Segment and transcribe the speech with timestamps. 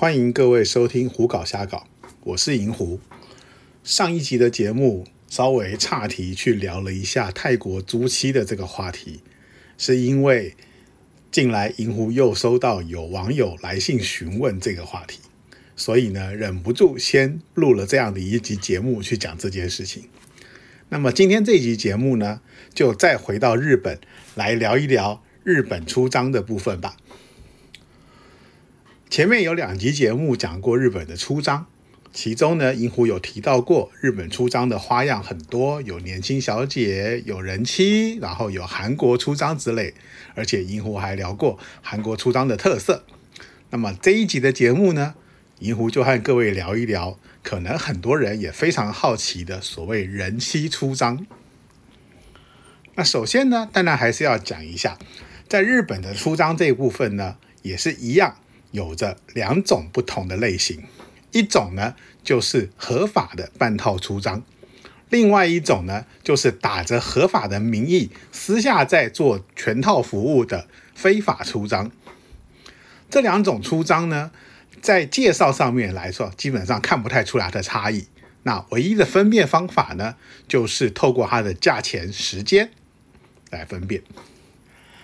[0.00, 1.86] 欢迎各位收听《胡搞瞎搞》，
[2.24, 2.98] 我是银狐。
[3.84, 9.20] 上一集的节目稍微岔题去聊了一下泰国租妻的这个话题，
[9.76, 10.56] 是因为
[11.30, 15.20] 近来银狐又收到有网友来信询问这个话题，
[15.76, 20.04] 所以呢忍不住先录了这样的一集节目去讲这件事情。
[20.88, 22.40] 那么今天这集节目呢，
[22.72, 24.00] 就再回到日本
[24.34, 26.96] 来聊一聊日本出张的部分吧。
[29.10, 31.66] 前面有两集节目讲过日本的出张，
[32.12, 39.94] 其中呢，银狐有提到过日本出张的花样很多，有年轻小姐，有人妻，然后有韩国出张之类，
[40.36, 43.04] 而且银狐还聊过韩国出张的特色。
[43.70, 45.16] 那么这一集的节目呢，
[45.58, 51.26] 银狐就和各位聊一聊，可能很多人也非常好奇的所谓人妻出张。
[52.94, 54.96] 那首先呢，当然还是要讲一下，
[55.48, 58.36] 在日本的出张这一部分呢，也是一样。
[58.70, 60.84] 有着两种不同的类型，
[61.32, 64.42] 一种呢就是合法的半套出张，
[65.08, 71.90] 另外一种呢就是打着合法的名义私下在做全套服务的非法出张。
[73.08, 74.30] 这两种出张呢，
[74.80, 78.06] 在介绍上面来说，基本上看不太出来的差异。
[78.44, 80.14] 那唯一的分辨方法呢，
[80.46, 82.70] 就是透过它的价钱、时间
[83.50, 84.02] 来分辨。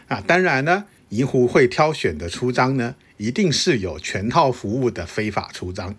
[0.08, 2.94] 啊，当然呢，银狐会挑选的出张呢。
[3.18, 5.96] 一定是有全套服务的非法出张。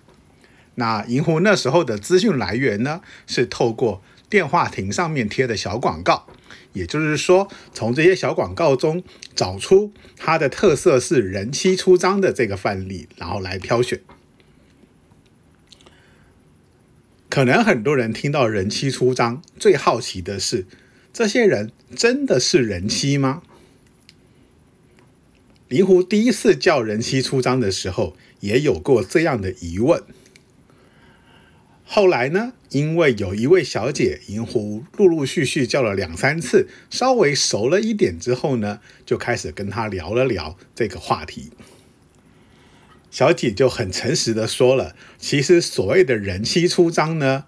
[0.76, 6.28] 那银狐那时候的资讯来源呢，是透过电话亭上面贴的小广告，
[6.74, 14.00] 也就是说，从这些小广告中找出它的特色是人妻出张的这个范例，然后来挑选。
[17.30, 20.68] 可能很多人听到人妻出张，最好奇的是，
[21.12, 23.42] 这些人真的是人妻吗？
[25.70, 30.02] 银狐第一次叫人妻出张的时候，也有过这样的疑问。
[31.84, 41.52] 后来呢，因为有一位小姐，银狐陆陆续续叫了两三次，稍微熟了一点之后呢，就开始跟她聊了聊这个话题。
[43.12, 47.46] 小姐就很诚实的说了，其实所谓的人妻出张呢，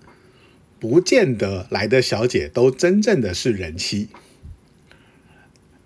[0.78, 4.09] 不见得来的小姐都真正的是人妻。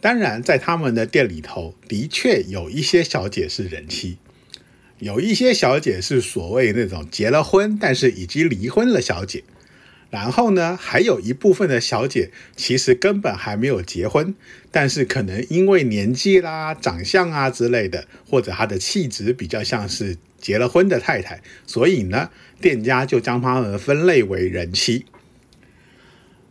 [0.03, 4.17] 当然，在他们的店里头，的确有一些小姐是人妻，
[4.99, 9.45] 有一些小姐是所谓那种结了婚但是已经离婚了小姐。
[10.09, 14.35] 然后呢，还有一部分的小姐其实根本还没有结婚，
[14.71, 25.05] 但是可能因为年纪啦、长相啊之类的，或者她的气质比较像是结了婚的太太，所以呢，店家就将她们分类为人妻。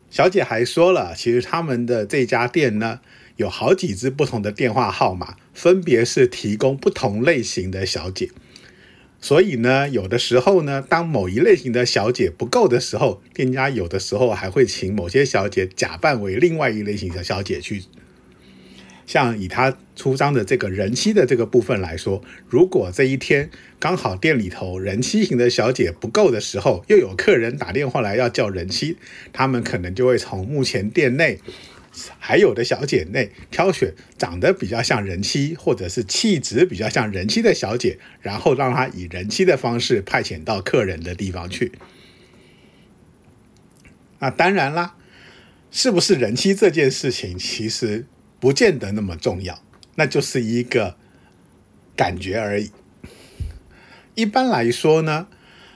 [0.09, 3.01] 小姐还说了，其实他们的这家店呢。
[3.43, 8.31] 有好几支不同的电话号码，分别是提供不同类型的小姐。
[9.21, 17.83] 所以呢，有的时候呢，当某一类型的小姐不够的时候，店家有的时候还会请某些小姐假扮为另外一类型的小姐去。
[19.05, 28.97] 像以他出张的这个人妻的这个部分来说，如果这一天刚好店里头人妻型的小姐不够的时候，又有客人打电话来要叫人妻，
[29.33, 31.41] 他们可能就会从目前店内。
[32.19, 41.73] 还有的小姐内挑选长得比较像人妻，或者是气质比较像人妻的小姐，然后让她以人妻的方式派遣到客人的地方去。
[44.19, 44.97] 那当然啦，
[45.71, 48.07] 是不是人妻这件事情其实
[48.41, 49.63] 不见得那么重要，
[49.97, 50.97] 那就是一个
[51.95, 52.71] 感觉而已。
[54.15, 55.29] 一般来说呢。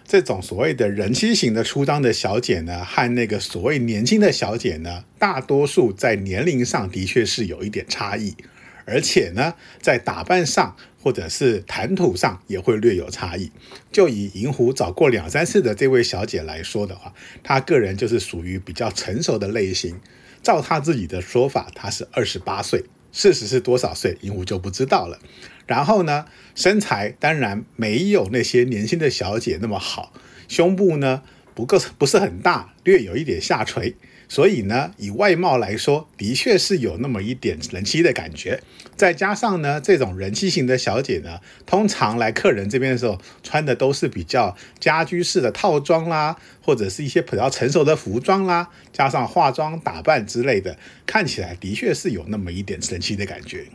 [0.06, 8.37] 这种所谓的人妻型的出张的小姐呢，和那个所谓年轻的小姐呢，大多数在年龄上的确是有一点差异，
[8.84, 13.50] 而且呢，在打扮上或者是谈吐上也会略有差异。
[13.91, 17.12] 就以银狐找过两三次的这位小姐来说的话，
[17.43, 19.99] 她个人就是属于比较成熟的类型。
[20.41, 25.19] 照她自己的说法，她是二十八岁，事实是多少岁，银狐就不知道了。
[25.66, 30.13] 然后呢，身材当然没有那些年轻的小姐那么好，
[30.48, 31.22] 胸部呢
[31.54, 33.97] 不够不是很大，略有一点下垂，
[34.28, 38.63] 所以呢，以外貌来说，的确是有那么一点人妻的感觉。
[38.95, 53.66] 再加上呢，这种人妻型的小姐呢，通常来客人这边的时候，穿的都是比较家居式的套装啦，或者是一些比较成熟的服装啦，加上化妆打扮之类的，看起来的确是有那么一点人妻的感觉。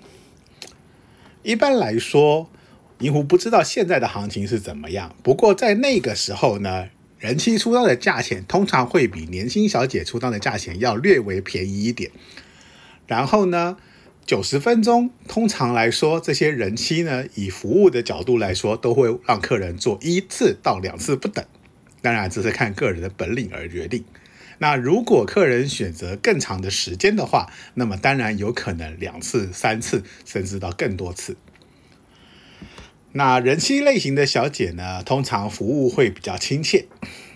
[1.43, 2.49] 一般来说，
[2.99, 5.15] 银狐不知道现在的行情是怎么样。
[5.23, 12.11] 不过在那个时候呢，人妻出道的价钱通常会比年轻小姐出道的价钱要略微便宜一点。
[13.07, 13.77] 然后呢，
[14.25, 21.43] 九十分钟，通常来说，这些人妻呢，以服务的角度来说，都会让客人做一次到两次不等。
[22.03, 24.03] 当然，这是看个人的本领而决定。
[24.61, 31.35] 那如果客人选择更长的时间的话，那么当然有可能两次、三次，甚至到更多次。
[33.13, 36.85] 那人妻类型的小姐呢，通常服务会比较亲切。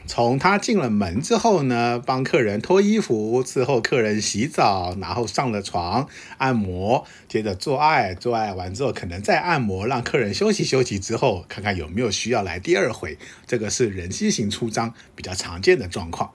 [0.06, 6.08] 从她进了门之后呢，帮客人脱衣服，伺候客人洗澡，然后上了床
[6.38, 13.18] 按摩，接着做爱，做爱完之后可能再按摩，让客人休息休息之后，看看有没有需要来第二回。
[13.48, 16.30] 这个是人妻型出张比较常见的状况。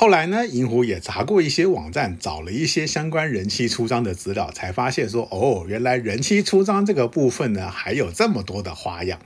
[0.00, 9.18] 后来呢，银狐也查过一些网站，找了一些相关人妻出张的资料，才发现说，哦，原来人妻出张这个部分呢，还有这么多的花样。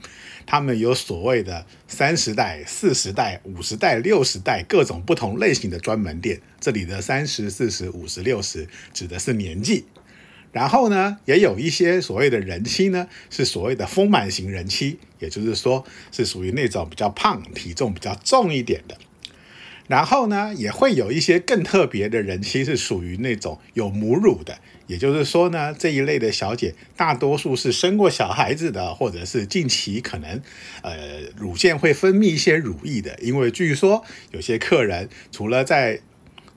[0.47, 6.41] 他们有所谓的三十代、四十代、五十代、六十代各种不同类型的专门店。
[6.59, 9.85] 这里的三十、四十、五十、六十指的是年纪。
[10.51, 18.97] 然后呢，也有一些所谓的人妻呢，是所谓的丰满型人妻，也就是说是属于那种比较胖、体重比较重一点的。
[19.87, 24.57] 然后呢，也会有一些更特别的人妻，是属于那种有母乳的，
[24.87, 30.41] 也就是说呢，这一类的小姐大多数是生过小孩子的，或者是近期可能
[30.81, 33.17] 呃乳腺会分泌一些乳液的。
[33.21, 35.99] 因为据说有些客人除了在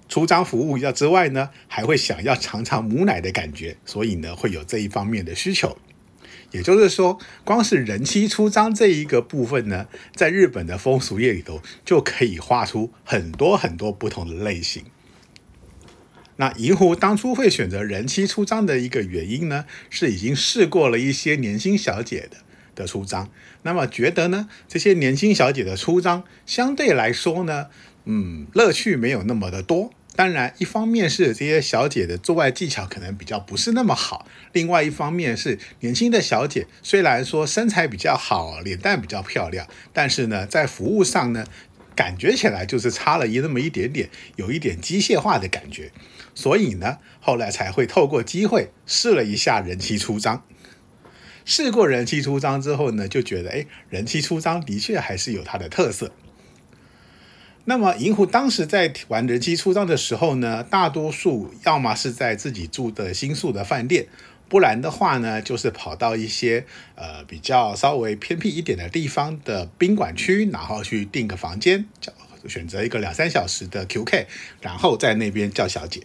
[0.09, 5.77] 出张服务要之外呢，还会想要尝尝母奶的感觉，所以呢会有这一方面的需求。
[6.57, 14.83] 也就是说，光是人妻出张这一个部分呢，在日本的风俗业里头，就可以画出很多很多不同的类型。
[16.37, 22.39] 那银狐当初会选择人妻出张的一个原因呢，是已经试过了一些年轻小姐的
[22.75, 23.31] 的出张，
[23.63, 27.67] 那么觉得呢，这些年轻小姐的出张相对来说呢，
[28.07, 29.93] 嗯，乐趣没有那么的多。
[30.17, 41.45] 当然，一方面是这些小姐的做爱技巧可能比较不是那么好，另外一方面是年轻的小姐虽然说身材比较好，脸蛋比较漂亮，但是呢，在服务上呢，
[41.95, 45.93] 感觉起来就是差了一那么一点点，有一点机械化的感觉，
[46.35, 50.43] 所以呢，后来才会透过机会试了一下人气出张。
[51.45, 56.11] 试过人气出张之后呢，就觉得哎，人气出张的确还是有它的特色。
[57.69, 64.07] 那么银狐当时在玩人机出道的时候呢，大多数要么是在自己住的新宿的饭店，
[64.49, 66.65] 不然的话呢，就是跑到一些
[66.95, 72.13] 呃比较稍微偏僻一点的地方的宾馆区，然后去订个房间，叫
[72.47, 74.27] 选择一个两三小时的 QK，
[74.61, 76.03] 然后在那边叫小姐。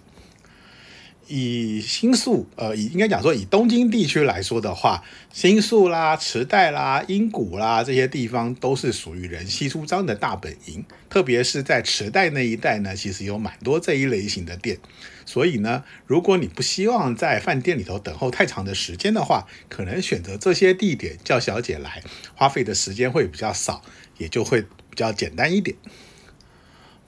[1.32, 5.02] 以新宿，呃，以应该讲说以东京地区来说的话，
[5.32, 10.84] 新宿啦、池袋啦、英谷啦这些地方都是属于人气出张的大本营。
[11.10, 14.78] 特别是在池袋那一带呢，其实有蛮多这一类型的店。
[15.26, 22.04] 所以呢，如果你不希望在饭店里头等候太长的时间的话，可能选择这些地点叫小姐来，
[22.36, 23.82] 花费的时间会比较少，
[24.18, 25.78] 也就会比较简单一点。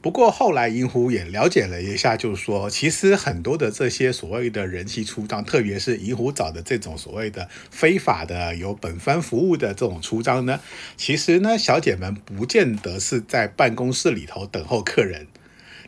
[0.04, 10.60] 不过后来银狐也了解了一下，就是说，其实很多的这些所谓的人气出张，特别是银狐找的这种所谓的非法的有本番服务的这种出张呢，
[10.98, 15.26] 其实呢，小姐们不见得是在办公室里头等候客人，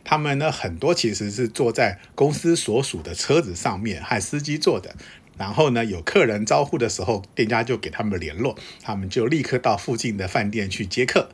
[0.02, 4.96] 他们呢很多其实是坐在公司所属的车子上面和司机坐的，
[5.36, 11.28] 然后呢有客人招呼的时候，店家就给他们联络，他们就立刻到附近的饭店去接客，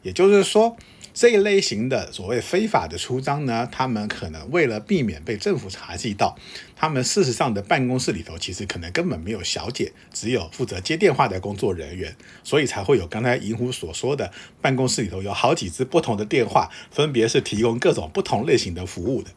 [0.00, 0.78] 也就是说。
[1.20, 6.34] 这一类型的所谓非法的出张呢，他们可能为了避免被政府查缉到，
[6.74, 19.30] 他们事实上的办公室里头其实可能根本没有小姐，只有负责接电话的工作人员，所以才会有刚才银狐所说的办公室里头有好几支不同的电话，分别是提供各种不同类型的服务的。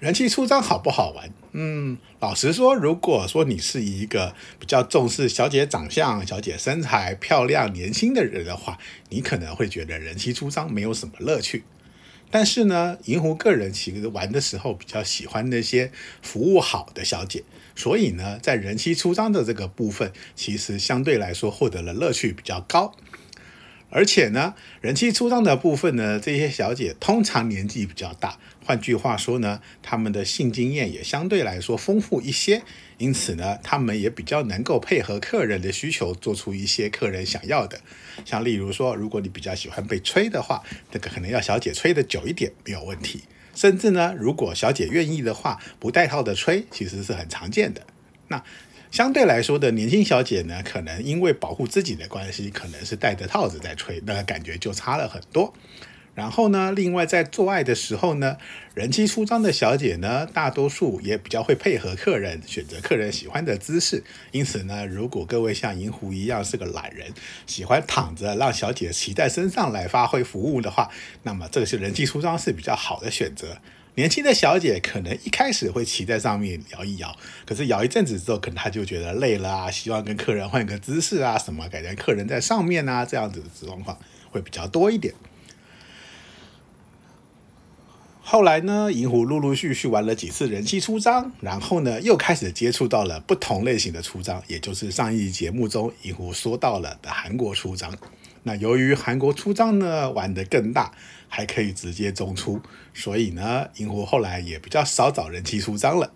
[0.00, 1.30] 人气出张好不好玩？
[1.52, 8.78] 嗯，老实说，如果说你是一个比较重视小姐长相、小姐身材漂亮、年轻的人的话，
[9.10, 11.64] 你可能会觉得人气出张没有什么乐趣。
[12.30, 15.92] 但是呢，银狐个人其实玩的时候比较喜欢那些
[16.22, 17.44] 服务好的小姐，
[17.76, 22.94] 所以呢，在人气出张的这个部分，其实相对来说获得了乐趣比较高。
[23.90, 32.62] 而且呢，人气出张的部分呢，这些小姐通常年纪比较大，换句话说呢，她们的性经验也相对来说丰富一些，
[32.98, 37.80] 因此呢，她们也比较能够配合客人的需求，做出一些客人想要的。
[38.24, 43.24] 像例如说，如果你比较喜欢被吹的话，这个可能要小姐吹的久一点没有问题。
[43.54, 47.84] 甚至呢，如果小姐愿意的话，不带套的吹其实是很常见的。
[48.28, 48.40] 那
[48.90, 55.54] 相对来说的年轻小姐呢，可能因为保护自己的关系，可能是戴着套子在吹，那感觉就差了很多。
[56.12, 58.36] 然后呢，另外在做爱的时候呢，
[58.74, 64.02] 人气出张的小姐呢，大多数也比较会配合客人，选择客人喜欢的姿势。
[64.32, 67.12] 因此呢，如果各位像银狐一样是个懒人，
[67.46, 70.90] 喜欢躺着让小姐骑在身上来发挥服务的话，
[71.22, 73.58] 那么这个是人气出张是比较好的选择。
[74.00, 77.14] 年轻的小姐可能一开始会骑在上面摇一摇，
[77.44, 83.98] 可是摇一阵子之后，可能她就觉得累了啊，希望跟客人换个姿势啊，什么改成客人在上面啊，这样子的状况
[84.30, 85.12] 会比较多一点。
[88.22, 97.94] 后来呢，银狐陆陆续续玩了几次人气出张，然后呢，又开始接触到了不同类型的出张，也就是上一节目中银狐说到了的韩国出张。
[98.42, 100.92] 那由于韩国出张呢玩得更大，
[101.28, 102.60] 还可以直接中出，
[102.94, 106.12] 所以呢，银狐后来也比较少找人气出张了。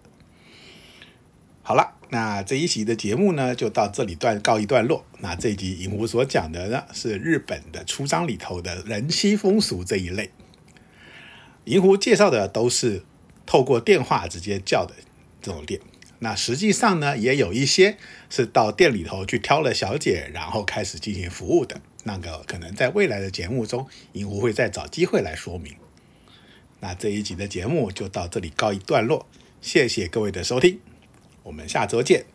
[1.63, 5.05] 好了，那这一集的节目呢就到这里段告一段落。
[5.21, 10.31] 那这一集银狐所讲的呢是日本的出张里头的人妻风俗这一类。
[11.65, 13.03] 银狐介绍的都是
[13.47, 14.95] 透过电话直接叫的
[15.41, 15.81] 这种店，
[16.19, 17.97] 那实际上呢，也有一些
[18.29, 21.81] 是到店里头去挑了小姐，然后开始进行服务的。
[22.05, 25.75] 那个可能在未来的节目中，银狐会再找机会来说明。
[26.81, 29.27] 那这一集的节目就到这里告一段落，
[29.61, 30.79] 谢谢各位的收听，
[31.43, 32.34] 我们下周见。